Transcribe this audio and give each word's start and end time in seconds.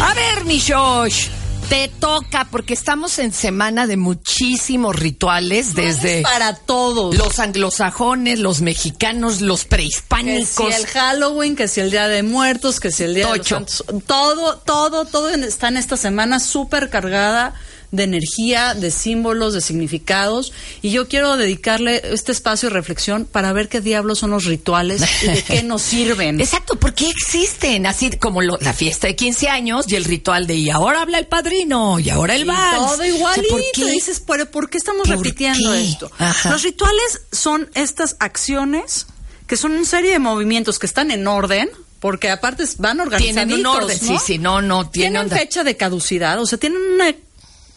A 0.00 0.14
ver, 0.14 0.44
mi 0.44 0.60
Josh, 0.60 1.28
te 1.68 1.88
toca 1.88 2.46
porque 2.50 2.74
estamos 2.74 3.18
en 3.18 3.32
semana 3.32 3.86
de 3.86 3.96
muchísimos 3.96 4.94
rituales 4.96 5.74
desde 5.74 6.22
para 6.22 6.54
todos. 6.54 7.16
los 7.16 7.38
anglosajones, 7.38 8.38
los 8.38 8.60
mexicanos, 8.60 9.40
los 9.40 9.62
que 9.62 9.68
prehispánicos. 9.70 10.48
si 10.48 10.62
el 10.64 10.86
Halloween, 10.86 11.56
que 11.56 11.68
si 11.68 11.80
el 11.80 11.90
Día 11.90 12.08
de 12.08 12.22
Muertos, 12.22 12.80
que 12.80 12.90
si 12.90 13.04
el 13.04 13.14
Día 13.14 13.28
Tocho. 13.28 13.56
de 13.56 13.60
los 13.60 13.70
Santos. 13.70 14.02
Todo, 14.06 14.58
todo, 14.58 15.04
todo 15.04 15.30
está 15.30 15.68
en 15.68 15.76
esta 15.76 15.96
semana 15.96 16.40
súper 16.40 16.90
cargada 16.90 17.54
de 17.94 18.02
energía, 18.04 18.74
de 18.74 18.90
símbolos, 18.90 19.54
de 19.54 19.60
significados. 19.60 20.52
Y 20.82 20.90
yo 20.90 21.08
quiero 21.08 21.36
dedicarle 21.36 22.02
este 22.12 22.32
espacio 22.32 22.68
de 22.68 22.74
reflexión 22.74 23.24
para 23.24 23.52
ver 23.52 23.68
qué 23.68 23.80
diablos 23.80 24.18
son 24.18 24.30
los 24.30 24.44
rituales 24.44 25.02
y 25.22 25.26
de 25.26 25.42
qué 25.42 25.62
nos 25.62 25.82
sirven. 25.82 26.40
Exacto, 26.40 26.76
¿por 26.78 26.94
qué 26.94 27.08
existen? 27.08 27.86
Así 27.86 28.10
como 28.12 28.42
lo- 28.42 28.58
la 28.60 28.72
fiesta 28.72 29.06
de 29.06 29.16
15 29.16 29.48
años 29.48 29.86
y 29.88 29.96
el 29.96 30.04
ritual 30.04 30.46
de 30.46 30.54
y 30.54 30.70
ahora 30.70 31.02
habla 31.02 31.18
el 31.18 31.26
padrino 31.26 31.98
y 31.98 32.10
ahora 32.10 32.34
el 32.34 32.42
Y 32.42 32.44
vals. 32.44 32.76
Todo 32.76 32.94
O 32.94 32.96
sea, 32.96 33.06
igualito. 33.06 33.48
¿por 33.48 33.62
qué? 33.74 33.84
Dices, 33.90 34.20
¿pero 34.26 34.50
por 34.50 34.68
qué 34.70 34.78
estamos 34.78 35.06
¿Por 35.06 35.16
repitiendo 35.16 35.72
qué? 35.72 35.82
esto? 35.84 36.10
Ajá. 36.18 36.50
Los 36.50 36.62
rituales 36.62 37.22
son 37.32 37.70
estas 37.74 38.16
acciones 38.20 39.06
que 39.46 39.56
son 39.56 39.72
una 39.72 39.84
serie 39.84 40.10
de 40.10 40.18
movimientos 40.18 40.78
que 40.78 40.86
están 40.86 41.10
en 41.10 41.26
orden, 41.26 41.68
porque 42.00 42.30
aparte 42.30 42.64
van 42.78 43.00
organizados. 43.00 43.34
Tienen 43.46 43.60
un 43.60 43.66
orden, 43.66 43.98
sí, 43.98 44.16
sí, 44.24 44.38
no, 44.38 44.62
no, 44.62 44.88
tiene 44.90 45.10
Tienen 45.10 45.22
onda. 45.22 45.36
fecha 45.36 45.64
de 45.64 45.76
caducidad, 45.76 46.40
o 46.40 46.46
sea, 46.46 46.58
tienen 46.58 46.78
una 46.94 47.14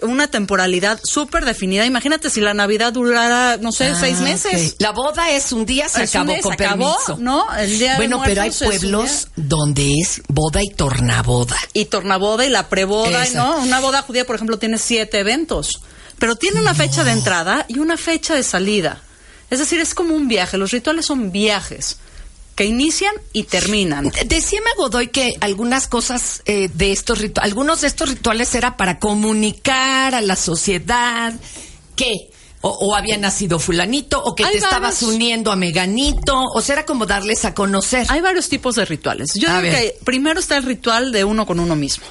una 0.01 0.27
temporalidad 0.27 0.99
súper 1.03 1.43
definida. 1.45 1.85
Imagínate 1.85 2.29
si 2.29 2.39
la 2.41 2.53
Navidad 2.53 2.93
durara, 2.93 3.57
no 3.57 3.71
sé, 3.71 3.87
Ah, 3.87 3.97
seis 3.99 4.19
meses. 4.19 4.75
La 4.79 4.91
boda 4.91 5.31
es 5.31 5.51
un 5.51 5.65
día, 5.65 5.89
se 5.89 6.03
Es 6.03 6.15
acabó 6.15 6.31
día, 6.33 6.41
con 6.41 6.57
se 6.57 6.63
acabó, 6.65 6.93
permiso. 7.05 7.17
¿no? 7.19 7.45
El 7.55 7.79
Día 7.79 7.97
bueno, 7.97 8.21
pero 8.23 8.41
hay 8.43 8.51
pueblos 8.51 9.27
donde 9.35 9.91
es 10.01 10.21
boda 10.27 10.61
y 10.63 10.69
tornaboda. 10.69 11.57
y 11.73 11.85
tornaboda 11.85 12.45
y 12.45 12.49
la 12.49 12.69
preboda, 12.69 13.23
Esa. 13.23 13.39
¿no? 13.43 13.57
Una 13.59 13.79
boda 13.79 14.01
judía, 14.01 14.25
por 14.25 14.35
ejemplo, 14.35 14.59
tiene 14.59 14.77
siete 14.77 15.19
eventos, 15.19 15.81
pero 16.19 16.35
tiene 16.35 16.59
una 16.59 16.73
fecha 16.73 17.03
de 17.03 17.11
entrada 17.11 17.65
y 17.67 17.79
una 17.79 17.97
fecha 17.97 18.35
de 18.35 18.43
salida. 18.43 19.01
Es 19.49 19.59
decir, 19.59 19.79
es 19.79 19.93
como 19.95 20.13
un 20.15 20.27
viaje. 20.27 20.57
Los 20.57 20.71
rituales 20.71 21.05
son 21.05 21.31
viajes 21.31 21.97
que 22.57 22.65
inician 22.65 23.13
y 23.33 23.43
terminan. 23.43 24.11
Decíame 24.25 24.71
Godoy 24.77 25.09
que 25.09 25.35
algunas 25.41 25.87
cosas 25.87 26.41
eh, 26.45 26.69
de 26.73 26.91
estos 26.91 27.19
rituales, 27.19 27.51
algunos 27.51 27.81
de 27.81 27.87
estos 27.87 28.09
rituales 28.09 28.53
era 28.55 28.75
para 28.75 28.97
comunicar 28.97 30.15
a 30.15 30.21
la 30.21 30.35
sociedad 30.35 31.35
que 31.95 32.31
o, 32.61 32.69
o 32.69 32.95
había 32.95 33.15
nacido 33.17 33.59
fulanito 33.59 34.19
o 34.23 34.33
que 34.33 34.43
Hay 34.43 34.53
te 34.53 34.57
estabas 34.57 35.03
uniendo 35.03 35.51
a 35.51 35.55
Meganito, 35.55 36.35
o 36.51 36.59
sea, 36.61 36.73
era 36.73 36.85
como 36.87 37.05
darles 37.05 37.45
a 37.45 37.53
conocer. 37.53 38.07
Hay 38.09 38.21
varios 38.21 38.49
tipos 38.49 38.73
de 38.73 38.85
rituales. 38.85 39.29
Yo 39.35 39.49
A 39.49 39.61
digo 39.61 39.71
ver. 39.71 39.73
que 39.75 39.95
primero 40.03 40.39
está 40.39 40.57
el 40.57 40.63
ritual 40.63 41.11
de 41.11 41.23
uno 41.23 41.45
con 41.45 41.59
uno 41.59 41.75
mismo. 41.75 42.05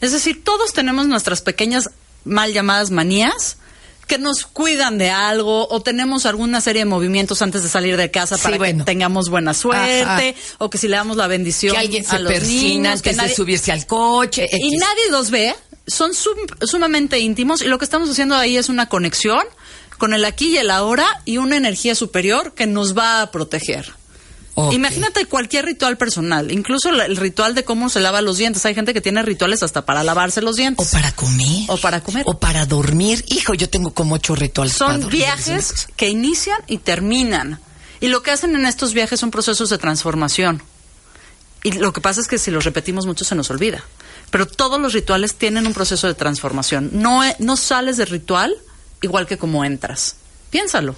Es 0.00 0.10
decir, 0.10 0.42
todos 0.42 0.72
tenemos 0.72 1.06
nuestras 1.06 1.40
pequeñas 1.40 1.88
mal 2.24 2.52
llamadas 2.52 2.90
manías 2.90 3.58
que 4.08 4.18
nos 4.18 4.44
cuidan 4.46 4.98
de 4.98 5.10
algo 5.10 5.68
o 5.68 5.80
tenemos 5.80 6.26
alguna 6.26 6.60
serie 6.60 6.80
de 6.80 6.86
movimientos 6.86 7.40
antes 7.42 7.62
de 7.62 7.68
salir 7.68 7.96
de 7.96 8.10
casa 8.10 8.36
Sí, 8.36 8.42
para 8.42 8.56
bueno. 8.58 8.78
que 8.80 8.84
tengamos 8.86 9.28
buena 9.28 9.54
suerte 9.54 10.02
Ajá. 10.02 10.22
o 10.58 10.70
que 10.70 10.78
si 10.78 10.88
le 10.88 10.96
damos 10.96 11.16
la 11.16 11.28
bendición 11.28 11.72
que 11.74 11.78
alguien 11.78 12.04
a 12.06 12.10
se 12.10 12.18
los 12.18 12.32
persina 12.32 12.92
antes 12.92 13.16
de 13.16 13.22
nadie- 13.22 13.36
subirse 13.36 13.70
al 13.70 13.86
coche. 13.86 14.48
y 14.50 14.76
nadie 14.76 15.10
los 15.10 15.30
ve, 15.30 15.54
son 15.86 16.12
sum- 16.14 16.34
sumamente 16.62 17.18
íntimos 17.20 17.60
y 17.62 17.66
lo 17.66 17.78
que 17.78 17.84
estamos 17.84 18.10
haciendo 18.10 18.34
ahí 18.34 18.56
es 18.56 18.68
una 18.68 18.88
conexión 18.88 19.42
con 19.98 20.14
el 20.14 20.24
aquí 20.24 20.48
y 20.48 20.56
el 20.58 20.70
ahora 20.70 21.06
y 21.24 21.36
una 21.38 21.56
energía 21.56 21.94
superior 21.94 22.54
que 22.54 22.66
nos 22.66 22.96
va 22.96 23.20
a 23.22 23.30
proteger. 23.30 23.92
Imagínate 24.72 25.26
cualquier 25.26 25.64
ritual 25.66 25.96
personal, 25.96 26.50
incluso 26.50 26.88
el 26.90 27.16
ritual 27.16 27.54
de 27.54 27.64
cómo 27.64 27.88
se 27.88 28.00
lava 28.00 28.20
los 28.22 28.36
dientes. 28.38 28.64
Hay 28.66 28.74
gente 28.74 28.92
que 28.94 29.00
tiene 29.00 29.22
rituales 29.22 29.62
hasta 29.62 29.84
para 29.86 30.02
lavarse 30.04 30.40
los 30.42 30.54
O 30.54 30.56
dientes. 30.56 30.88
para 30.88 31.12
comer. 31.12 31.64
O 31.68 31.76
para 31.76 32.00
comer. 32.02 32.24
O 32.26 32.38
para 32.38 32.66
dormir. 32.66 33.24
Hijo, 33.28 33.54
yo 33.54 33.68
tengo 33.70 33.92
como 33.94 34.16
ocho 34.16 34.34
rituales. 34.34 34.76
para 34.76 34.92
Son 34.92 35.00
dormir. 35.02 35.20
viajes 35.22 35.88
que 35.96 36.08
inician 36.08 36.58
y 36.66 36.78
terminan. 36.78 37.60
Y 38.00 38.08
lo 38.08 38.22
que 38.22 38.30
hacen 38.30 38.54
en 38.56 38.66
estos 38.66 38.94
viajes 38.94 39.18
son 39.20 39.30
procesos 39.30 39.70
de 39.70 39.78
transformación. 39.78 40.62
Y 41.64 41.72
lo 41.72 41.92
que 41.92 42.00
pasa 42.00 42.20
es 42.20 42.28
que 42.28 42.38
si 42.38 42.50
los 42.50 42.64
repetimos 42.64 43.06
mucho 43.06 43.24
se 43.24 43.34
nos 43.34 43.50
olvida. 43.50 43.82
Pero 44.30 44.46
todos 44.46 44.80
los 44.80 44.92
rituales 44.92 45.34
tienen 45.34 45.66
un 45.66 45.74
proceso 45.74 46.06
de 46.06 46.14
transformación. 46.14 46.90
No, 46.92 47.24
e- 47.24 47.34
no 47.38 47.56
sales 47.56 47.96
del 47.96 48.08
ritual 48.08 48.54
igual 49.02 49.26
que 49.26 49.38
como 49.38 49.64
entras. 49.64 50.16
Piénsalo. 50.50 50.94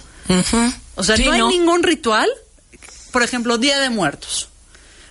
O 0.95 1.03
sea, 1.03 1.17
Sí, 1.17 1.25
no 1.25 1.31
hay 1.33 1.41
ningún 1.57 1.83
ritual. 1.83 2.29
Por 3.11 3.23
ejemplo, 3.23 3.57
Día 3.57 3.79
de 3.79 3.89
Muertos. 3.89 4.47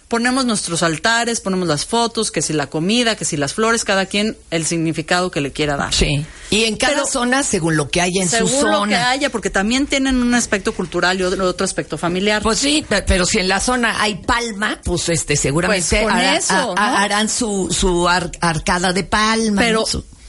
Ponemos 0.09 0.45
nuestros 0.45 0.83
altares, 0.83 1.41
ponemos 1.41 1.69
las 1.69 1.85
fotos, 1.87 2.33
que 2.33 2.43
si 2.43 2.53
la 2.53 2.67
comida, 2.67 3.15
que 3.15 3.25
si 3.25 3.37
las 3.37 3.55
flores, 3.55 3.85
cada 3.85 4.07
quien 4.07 4.37
el 4.51 4.67
significado 4.67 5.31
que 5.31 5.41
le 5.41 5.53
quiera 5.53 5.77
dar. 5.77 5.95
Sí. 5.95 6.27
Y 6.51 6.65
en 6.65 6.77
cada 6.77 6.95
Pero- 6.95 7.07
zona, 7.07 7.45
según 7.45 7.77
lo 7.77 7.91
que 7.91 8.01
haya 8.01 8.21
en 8.21 8.29
su 8.29 8.35
Según 8.49 8.51
lo 8.73 8.83
que 8.83 8.95
zona. 8.97 9.11
haya, 9.11 9.31
porque 9.31 9.51
también 9.51 9.87
tienen 9.87 10.17
un 10.21 10.35
aspecto 10.35 10.73
cultural 10.75 11.21
y 11.21 11.23
otro, 11.23 11.45
otro 11.47 11.65
aspecto 11.65 11.97
familiar. 11.97 12.43
Pues 12.43 12.59
sí, 12.59 12.85
pe- 12.89 13.03
pero 13.03 13.25
si 13.25 13.39
en 13.39 13.47
la 13.49 13.61
zona 13.61 14.03
hay 14.03 14.17
palma, 14.17 14.81
pues 14.85 15.09
este 15.11 15.37
seguramente 15.37 16.03
Pues 16.03 16.13
hará- 16.13 16.37
eso, 16.39 16.75
harán 16.77 17.29
su, 17.29 17.69
su 17.73 18.09
ar- 18.09 18.33
arcada 18.41 18.93
de 18.93 19.05
palma. 19.05 19.63
Pero 19.63 19.85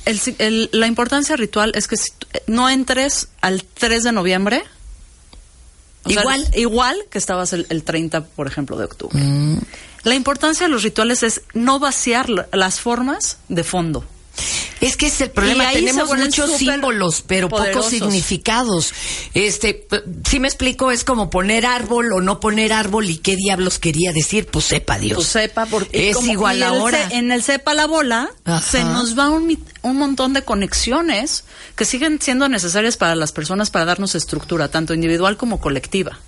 el 0.06 0.22
el- 0.38 0.70
la 0.74 0.86
importancia 0.86 1.36
ritual 1.36 1.72
es 1.74 1.88
que 1.88 1.98
si 1.98 2.12
tú- 2.20 2.28
no 2.46 2.70
entres 2.70 3.30
al 3.42 3.64
3 3.64 4.04
de 4.04 4.12
noviembre. 4.12 4.64
O 6.04 6.10
sea, 6.10 6.22
Igual. 6.22 6.48
igual 6.56 6.98
que 7.10 7.18
estabas 7.18 7.54
el, 7.54 7.68
el 7.70 7.84
30, 7.84 8.24
por 8.26 8.48
ejemplo, 8.48 8.78
de 8.78 8.86
octubre. 8.86 9.18
Mm. 9.20 9.60
La 10.04 10.16
importancia 10.16 10.66
de 10.66 10.72
los 10.72 10.82
rituales 10.84 11.22
es 11.24 11.42
no 11.54 11.78
vaciar 11.80 12.30
la- 12.30 12.48
las 12.54 12.80
formas 12.80 13.38
de 13.50 13.64
fondo. 13.64 14.04
Es 14.82 14.98
que 14.98 15.06
es 15.08 15.22
el 15.22 15.30
problema. 15.30 15.72
Tenemos 15.72 16.10
muchos 16.18 16.58
símbolos, 16.58 17.24
pero 17.26 17.48
pocos 17.50 17.86
significados. 17.86 18.94
Este, 19.36 19.88
si 20.28 20.40
me 20.40 20.48
explico, 20.48 20.92
es 20.92 21.04
como 21.04 21.30
poner 21.30 21.66
árbol 21.68 22.12
o 22.14 22.20
no 22.22 22.40
poner 22.40 22.74
árbol 22.74 23.10
y 23.10 23.18
qué 23.18 23.36
diablos 23.36 23.78
quería 23.80 24.12
decir, 24.12 24.48
pues 24.48 24.66
sepa 24.66 24.98
Dios. 24.98 25.16
Pues 25.18 25.28
sepa, 25.28 25.68
porque 25.68 26.10
es 26.10 26.16
como- 26.16 26.32
igual 26.32 26.64
ahora. 26.64 27.10
en 27.12 27.32
el 27.32 27.44
sepa 27.44 27.74
la 27.76 27.86
bola 27.86 28.30
Ajá. 28.44 28.60
se 28.62 28.84
nos 28.84 29.18
va 29.18 29.30
un, 29.30 29.64
un 29.84 29.98
montón 29.98 30.34
de 30.34 30.42
conexiones 30.44 31.44
que 31.76 31.86
siguen 31.86 32.20
siendo 32.20 32.50
necesarias 32.50 32.98
para 32.98 33.16
las 33.16 33.32
personas 33.32 33.70
para 33.70 33.86
darnos 33.86 34.16
estructura, 34.16 34.68
tanto 34.70 34.94
individual 34.96 35.38
como 35.38 35.60
colectiva. 35.62 36.20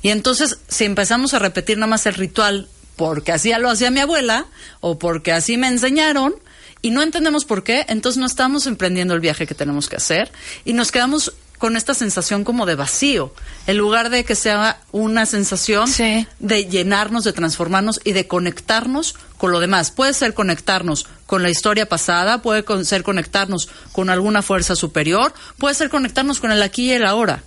Y 0.00 0.10
entonces, 0.10 0.58
si 0.68 0.84
empezamos 0.84 1.34
a 1.34 1.38
repetir 1.40 1.76
nada 1.78 1.88
más 1.88 2.06
el 2.06 2.14
ritual 2.14 2.68
porque 2.96 3.32
así 3.32 3.52
lo 3.58 3.68
hacía 3.70 3.90
mi 3.90 3.98
abuela 4.00 4.46
o 4.80 4.98
porque 4.98 5.32
así 5.32 5.56
me 5.56 5.66
enseñaron 5.66 6.34
y 6.84 6.90
no 6.90 7.00
entendemos 7.02 7.44
por 7.46 7.64
qué, 7.64 7.86
entonces 7.88 8.18
no 8.20 8.26
estamos 8.26 8.66
emprendiendo 8.66 9.14
el 9.14 9.20
viaje 9.20 9.46
que 9.46 9.54
tenemos 9.54 9.88
que 9.88 9.96
hacer 9.96 10.30
y 10.66 10.74
nos 10.74 10.92
quedamos 10.92 11.32
con 11.58 11.76
esta 11.76 11.94
sensación 11.94 12.44
como 12.44 12.66
de 12.66 12.74
vacío, 12.74 13.32
en 13.66 13.78
lugar 13.78 14.10
de 14.10 14.24
que 14.24 14.34
sea 14.34 14.80
una 14.92 15.24
sensación 15.24 15.88
Sí. 15.88 16.26
de 16.40 16.66
llenarnos, 16.66 17.24
de 17.24 17.32
transformarnos 17.32 18.00
y 18.04 18.12
de 18.12 18.26
conectarnos 18.26 19.14
con 19.38 19.50
lo 19.50 19.60
demás. 19.60 19.90
Puede 19.90 20.12
ser 20.12 20.34
conectarnos 20.34 21.06
con 21.24 21.42
la 21.42 21.48
historia 21.48 21.88
pasada, 21.88 22.42
puede 22.42 22.64
con- 22.64 22.84
ser 22.84 23.02
conectarnos 23.02 23.68
con 23.92 24.10
alguna 24.10 24.42
fuerza 24.42 24.76
superior, 24.76 25.32
puede 25.56 25.74
ser 25.74 25.88
conectarnos 25.88 26.38
con 26.38 26.50
el 26.52 26.62
aquí 26.62 26.86
y 26.90 26.92
el 26.92 27.06
ahora. 27.06 27.44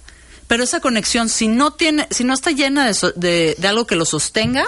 Pero 0.47 0.63
esa 0.63 0.79
conexión, 0.79 1.27
si 1.29 1.47
no 1.49 1.73
tiene, 1.73 2.07
si 2.09 2.23
no 2.23 2.33
está 2.33 2.51
llena 2.51 2.87
de, 2.87 2.93
so- 2.95 3.11
de- 3.11 3.55
de 3.59 3.67
algo 3.67 3.85
que 3.85 3.97
lo 3.97 4.05
sostenga, 4.05 4.65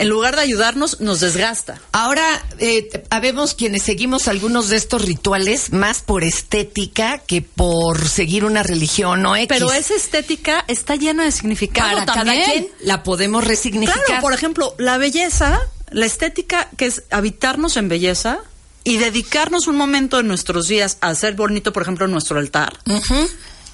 en 0.00 0.08
lugar 0.08 0.34
de 0.34 0.42
ayudarnos, 0.42 1.00
nos 1.00 1.20
desgasta. 1.20 1.78
Ahora, 1.92 2.42
eh, 2.58 3.04
habemos 3.10 3.54
quienes 3.54 3.82
seguimos 3.82 4.28
algunos 4.28 4.70
de 4.70 4.76
estos 4.76 5.02
rituales 5.02 5.72
más 5.72 6.00
por 6.00 6.24
estética 6.24 7.18
que 7.18 7.42
por 7.42 8.08
seguir 8.08 8.46
una 8.46 8.62
religión 8.62 9.24
o 9.26 9.36
X. 9.36 9.48
Pero 9.48 9.70
esa 9.72 9.94
estética 9.94 10.64
está 10.68 10.96
llena 10.96 11.24
de 11.24 11.32
significado 11.32 11.92
para 11.92 12.06
también. 12.06 12.40
cada 12.40 12.52
quien 12.52 12.68
la 12.80 13.02
podemos 13.02 13.44
resignificar. 13.44 14.02
Claro, 14.06 14.22
por 14.22 14.32
ejemplo, 14.32 14.74
la 14.78 14.96
belleza, 14.96 15.60
la 15.90 16.06
estética 16.06 16.70
que 16.78 16.86
es 16.86 17.02
habitarnos 17.10 17.76
en 17.76 17.90
belleza 17.90 18.38
y 18.84 18.96
dedicarnos 18.96 19.66
un 19.66 19.76
momento 19.76 20.18
en 20.18 20.28
nuestros 20.28 20.66
días 20.66 20.96
a 21.02 21.08
hacer 21.08 21.34
bonito, 21.34 21.74
por 21.74 21.82
ejemplo, 21.82 22.08
nuestro 22.08 22.38
altar. 22.38 22.78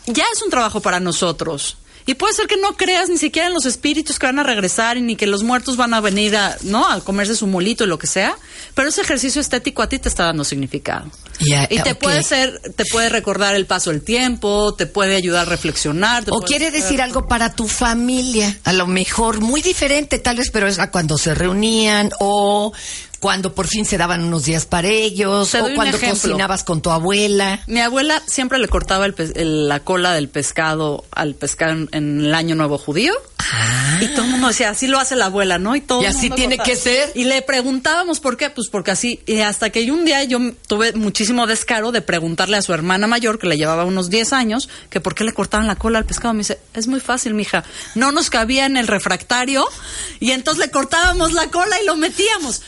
Ya 0.06 0.25
es 0.32 0.43
un 0.43 0.50
trabajo 0.50 0.81
para 0.81 0.99
nosotros. 0.99 1.78
Y 2.06 2.14
puede 2.14 2.35
ser 2.35 2.47
que 2.47 2.56
no 2.56 2.76
creas 2.76 3.08
ni 3.08 3.19
siquiera 3.19 3.49
en 3.49 3.55
los 3.55 3.67
espíritus 3.67 4.19
que 4.19 4.26
van 4.26 4.38
a 4.38 4.44
regresar 4.44 4.97
y 4.97 5.00
ni 5.03 5.17
que 5.17 5.26
los 5.26 5.43
muertos 5.43 5.76
van 5.76 5.93
a 5.93 6.00
venir 6.00 6.37
a, 6.37 6.56
¿no? 6.62 6.88
a 6.88 7.00
comerse 7.03 7.35
su 7.35 7.47
molito 7.49 7.82
y 7.85 7.88
lo 7.88 7.99
que 7.99 8.06
sea, 8.06 8.35
pero 8.75 8.88
ese 8.88 9.00
ejercicio 9.00 9.41
estético 9.41 9.82
a 9.82 9.88
ti 9.88 9.99
te 9.99 10.08
está 10.08 10.25
dando 10.26 10.44
significado. 10.44 11.11
Y 11.69 11.79
te 11.81 11.94
puede 11.94 12.23
ser, 12.23 12.61
te 12.76 12.85
puede 12.87 13.08
recordar 13.11 13.55
el 13.56 13.67
paso 13.67 13.91
del 13.91 14.00
tiempo, 14.03 14.73
te 14.75 14.87
puede 14.87 15.17
ayudar 15.17 15.47
a 15.47 15.50
reflexionar. 15.50 16.25
te 16.25 16.31
O 16.31 16.41
quiere 16.41 16.69
hacer- 16.69 16.82
decir 16.82 17.03
algo 17.03 17.26
para 17.29 17.53
tu 17.53 17.69
familia, 17.69 18.56
a 18.64 18.73
lo 18.73 18.87
mejor 18.87 19.41
muy 19.41 19.61
diferente 19.61 20.19
tal 20.19 20.37
vez, 20.37 20.50
pero 20.50 20.67
es 20.69 20.79
a 20.79 20.91
cuando 20.91 21.19
se 21.19 21.35
reunían 21.35 22.11
o 22.20 22.73
cuando 23.21 23.55
por 23.55 23.67
fin 23.67 23.85
se 23.85 23.97
daban 23.99 24.23
unos 24.25 24.45
días 24.45 24.67
para 24.67 24.89
ellos 24.89 25.55
o 25.55 25.75
cuando 25.75 25.99
cocinabas 25.99 26.65
con 26.65 26.83
tu 26.83 26.91
abuela. 26.91 27.61
Mi 27.67 27.81
abuela 27.81 28.23
siempre 28.27 28.59
le 28.59 28.69
cortaba 28.69 29.07
el 29.07 29.15
el- 29.35 29.69
la 29.69 29.81
cola 29.81 30.13
del 30.13 30.29
pescado 30.29 31.05
al 31.11 31.35
pescado 31.35 31.73
en, 31.73 31.89
en 31.93 32.21
el 32.27 32.35
Año 32.35 32.55
Nuevo 32.55 32.79
Judío. 32.79 33.13
Y 34.01 34.09
todo 34.09 34.25
el 34.25 34.31
mundo 34.33 34.49
decía, 34.49 34.71
así 34.71 34.89
lo 34.89 34.99
hace 34.99 35.15
la 35.15 35.27
abuela, 35.27 35.59
¿no? 35.59 35.77
Y, 35.77 35.81
todo 35.81 36.01
Ah. 36.01 36.05
Y 36.05 36.07
así 36.07 36.31
tiene 36.31 36.57
cortaba. 36.57 36.75
que 36.75 36.81
ser. 36.83 37.13
Y 37.15 37.25
le 37.25 37.43
preguntábamos 37.43 38.19
por 38.21 38.37
qué, 38.37 38.51
pues 38.51 38.69
porque 38.71 38.91
así, 38.91 39.21
y 39.25 39.39
hasta 39.41 39.71
que 39.71 39.91
un 39.93 40.05
día 40.05 40.23
yo 40.25 40.39
tuve 40.67 40.93
muchísimo 40.95 41.47
descaro 41.47 41.93
de 41.93 42.03
preguntarle 42.03 42.57
a 42.57 42.62
su 42.62 42.73
hermana 42.75 43.07
mayor, 43.07 43.39
que 43.39 43.47
le 43.47 43.57
llevaba 43.57 43.85
unos 43.85 44.11
10 44.11 44.33
años, 44.33 44.69
que 44.91 45.01
por 45.01 45.15
qué 45.15 45.23
le 45.25 45.33
cortaban 45.33 45.67
la 45.69 45.77
cola 45.77 45.99
al 45.99 46.07
pescado. 46.07 46.35
Me 46.35 46.39
dice, 46.39 46.59
es 46.75 46.89
muy 46.89 46.99
fácil, 47.01 47.35
mija, 47.35 47.62
no 47.95 48.11
nos 48.11 48.31
cabía 48.31 48.67
en 48.67 48.77
el 48.77 48.89
refractario, 48.89 49.65
y 50.19 50.33
entonces 50.33 50.65
le 50.65 50.71
cortábamos 50.73 51.33
la 51.33 51.47
cola 51.49 51.81
y 51.81 51.87
lo 51.87 51.97
metíamos. 51.97 52.62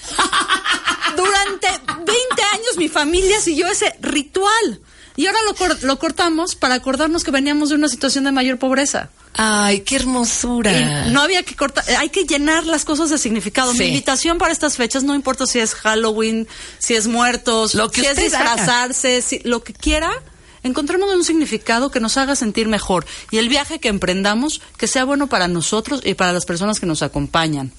Durante 1.17 1.69
20 1.87 2.07
años 2.53 2.77
mi 2.77 2.89
familia 2.89 3.41
siguió 3.41 3.67
ese 3.69 3.95
ritual. 4.01 4.81
Y 5.17 5.27
ahora 5.27 5.41
lo, 5.47 5.55
cor- 5.57 5.83
lo 5.83 5.99
cortamos 5.99 6.55
para 6.55 6.75
acordarnos 6.75 7.25
que 7.25 7.33
veníamos 7.33 7.71
de 7.71 7.75
una 7.75 7.89
situación 7.89 8.23
de 8.25 8.31
mayor 8.31 8.59
pobreza. 8.59 9.11
Ay, 9.35 9.81
qué 9.81 9.97
hermosura. 9.97 11.07
Y 11.07 11.11
no 11.11 11.23
había 11.23 11.43
que 11.43 11.57
cortar, 11.57 11.85
hay 11.99 12.11
que 12.11 12.25
llenar 12.25 12.67
las 12.67 12.85
cosas 12.85 13.11
de 13.11 13.19
significado. 13.19 13.73
Sí. 13.73 13.79
Mi 13.81 13.87
invitación 13.89 14.39
para 14.39 14.53
estas 14.53 14.77
fechas, 14.77 15.03
no 15.03 15.15
importa 15.17 15.47
si 15.47 15.59
es 15.59 15.75
Halloween, 15.75 16.47
si 16.79 16.95
es 16.95 17.09
muertos, 17.09 17.75
Lo 17.75 17.91
que 17.91 18.03
si 18.03 18.07
es 18.07 18.17
disfrazarse, 18.17 19.21
si, 19.23 19.41
lo 19.41 19.65
que 19.65 19.73
quiera, 19.73 20.11
encontremos 20.63 21.13
un 21.13 21.25
significado 21.25 21.91
que 21.91 21.99
nos 21.99 22.17
haga 22.17 22.37
sentir 22.37 22.69
mejor. 22.69 23.05
Y 23.33 23.39
el 23.39 23.49
viaje 23.49 23.81
que 23.81 23.89
emprendamos, 23.89 24.61
que 24.77 24.87
sea 24.87 25.05
bueno 25.05 25.27
para 25.27 25.49
nosotros 25.49 26.01
y 26.05 26.15
para 26.15 26.33
las 26.33 26.45
personas 26.47 26.79
que 26.79 26.87
nos 26.87 27.03
acompañan. 27.03 27.73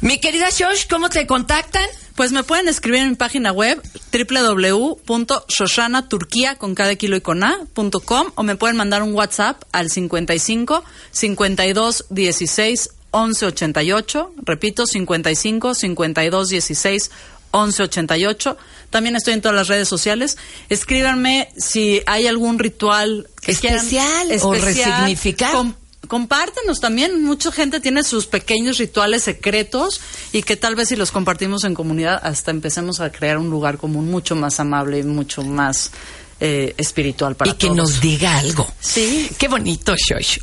Mi 0.00 0.18
querida 0.18 0.48
Shosh, 0.50 0.86
¿cómo 0.88 1.10
te 1.10 1.26
contactan? 1.26 1.84
Pues 2.14 2.32
me 2.32 2.42
pueden 2.42 2.68
escribir 2.68 3.00
en 3.02 3.10
mi 3.10 3.14
página 3.16 3.52
web 3.52 3.80
www.shoshanaturquía 4.12 6.56
con 6.56 6.74
cada 6.74 6.94
kilo 6.96 7.16
y 7.16 7.20
con 7.20 7.44
a 7.44 7.58
punto 7.72 8.00
com, 8.00 8.30
o 8.34 8.42
me 8.42 8.56
pueden 8.56 8.76
mandar 8.76 9.02
un 9.02 9.14
WhatsApp 9.14 9.62
al 9.72 9.90
55 9.90 10.84
52 11.12 12.06
16 12.10 12.90
11 13.12 13.46
88. 13.46 14.32
Repito, 14.44 14.86
55 14.86 15.74
52 15.74 16.48
16 16.48 17.10
11 17.52 17.82
88. 17.82 18.56
También 18.90 19.16
estoy 19.16 19.34
en 19.34 19.40
todas 19.40 19.56
las 19.56 19.66
redes 19.68 19.88
sociales. 19.88 20.36
Escríbanme 20.68 21.48
si 21.56 22.00
hay 22.06 22.26
algún 22.28 22.58
ritual 22.60 23.28
que 23.40 23.52
quieran- 23.54 23.78
Especial 23.78 24.28
o 24.42 24.54
resignificar. 24.54 25.52
Com- 25.52 25.74
compártenos 26.08 26.80
también. 26.80 27.22
Mucha 27.22 27.52
gente 27.52 27.80
tiene 27.80 28.02
sus 28.02 28.26
pequeños 28.26 28.78
rituales 28.78 29.22
secretos 29.24 30.00
y 30.32 30.42
que 30.42 30.56
tal 30.56 30.74
vez 30.74 30.88
si 30.88 30.96
los 30.96 31.10
compartimos 31.12 31.64
en 31.64 31.74
comunidad 31.74 32.20
hasta 32.22 32.50
empecemos 32.50 33.00
a 33.00 33.10
crear 33.12 33.38
un 33.38 33.50
lugar 33.50 33.78
común 33.78 34.10
mucho 34.10 34.36
más 34.36 34.60
amable 34.60 34.98
y 34.98 35.02
mucho 35.04 35.42
más 35.42 35.92
eh, 36.40 36.74
espiritual 36.78 37.36
para 37.36 37.50
y 37.50 37.54
que 37.54 37.66
todos. 37.66 37.76
nos 37.76 38.00
diga 38.00 38.38
algo. 38.38 38.66
Sí. 38.80 39.30
Qué 39.38 39.48
bonito, 39.48 39.94
Shosh. 39.96 40.38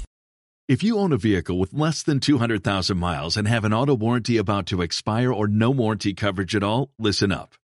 If 0.69 0.83
you 0.83 0.99
own 0.99 1.13
a 1.13 1.17
vehicle 1.17 1.57
with 1.57 1.73
less 1.73 2.03
than 2.03 2.19
200,000 2.19 2.97
miles 2.97 3.37
and 3.37 3.47
have 3.47 3.63
an 3.65 3.71
auto 3.71 3.95
warranty 3.95 4.37
about 4.37 4.65
to 4.67 4.81
expire 4.81 5.31
or 5.31 5.47
no 5.47 5.69
warranty 5.69 6.13
coverage 6.13 6.53
at 6.55 6.61
all, 6.61 6.89
listen 6.99 7.31
up. 7.31 7.53